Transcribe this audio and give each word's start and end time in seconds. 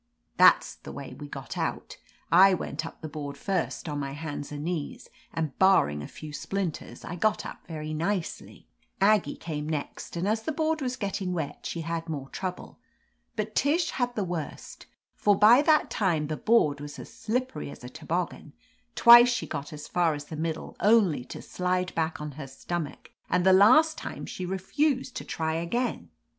That's 0.37 0.77
the 0.77 0.91
way 0.91 1.13
we 1.13 1.27
got 1.27 1.59
out. 1.59 1.97
I 2.31 2.55
went 2.55 2.87
up 2.87 3.01
the 3.03 3.07
board 3.07 3.37
first, 3.37 3.87
on 3.87 3.99
my 3.99 4.13
hands 4.13 4.51
and 4.51 4.63
knees, 4.63 5.11
and 5.31 5.55
bar 5.59 5.85
ring 5.85 6.01
a 6.01 6.07
few 6.07 6.33
splinters 6.33 7.05
I 7.05 7.15
got 7.15 7.45
up 7.45 7.67
very 7.67 7.93
nicely. 7.93 8.67
Aggie 8.99 9.35
came 9.35 9.69
next, 9.69 10.15
and 10.17 10.27
as 10.27 10.41
the 10.41 10.51
board 10.51 10.81
was 10.81 10.95
getting 10.95 11.33
wet 11.33 11.67
she 11.67 11.81
had 11.81 12.09
more 12.09 12.29
trouble. 12.29 12.79
But 13.35 13.53
Tish 13.53 13.91
had 13.91 14.15
the 14.15 14.23
worst, 14.23 14.87
for 15.13 15.37
by 15.37 15.61
that 15.61 15.91
time 15.91 16.25
the 16.29 16.35
board 16.37 16.81
was 16.81 16.97
as 16.97 17.13
slip 17.13 17.53
pery 17.53 17.69
as 17.71 17.83
a 17.83 17.87
toboggan; 17.89 18.53
twice 18.95 19.29
she 19.29 19.45
got 19.45 19.71
as 19.71 19.87
far 19.87 20.15
as 20.15 20.25
the 20.25 20.35
middle, 20.35 20.75
only 20.79 21.23
to 21.25 21.43
slide 21.43 21.93
back 21.93 22.19
on 22.19 22.31
her 22.31 22.47
stomach, 22.47 23.11
and 23.29 23.45
the 23.45 23.53
last 23.53 23.99
time 23.99 24.25
she 24.25 24.47
refused 24.47 25.15
to 25.17 25.23
try 25.23 25.53
again. 25.57 26.09